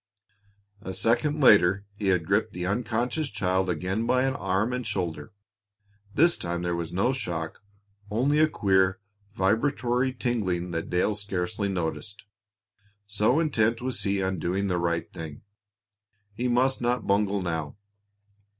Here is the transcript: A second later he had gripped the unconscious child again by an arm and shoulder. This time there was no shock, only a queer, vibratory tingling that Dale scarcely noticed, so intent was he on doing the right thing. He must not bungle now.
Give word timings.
A 0.81 0.95
second 0.95 1.39
later 1.41 1.85
he 1.93 2.07
had 2.07 2.25
gripped 2.25 2.53
the 2.53 2.65
unconscious 2.65 3.29
child 3.29 3.69
again 3.69 4.07
by 4.07 4.23
an 4.23 4.35
arm 4.35 4.73
and 4.73 4.83
shoulder. 4.87 5.31
This 6.15 6.37
time 6.37 6.63
there 6.63 6.75
was 6.75 6.91
no 6.91 7.13
shock, 7.13 7.61
only 8.09 8.39
a 8.39 8.49
queer, 8.49 8.99
vibratory 9.35 10.11
tingling 10.11 10.71
that 10.71 10.89
Dale 10.89 11.13
scarcely 11.13 11.69
noticed, 11.69 12.23
so 13.05 13.39
intent 13.39 13.79
was 13.79 14.01
he 14.01 14.23
on 14.23 14.39
doing 14.39 14.69
the 14.69 14.79
right 14.79 15.05
thing. 15.13 15.43
He 16.33 16.47
must 16.47 16.81
not 16.81 17.05
bungle 17.05 17.43
now. 17.43 17.77